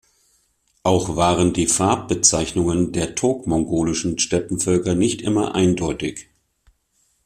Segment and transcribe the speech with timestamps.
[0.81, 6.27] Auch waren die Farbbezeichnungen der turk-mongolischen Steppenvölker nicht immer eindeutig.